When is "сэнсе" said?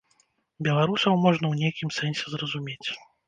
1.99-2.25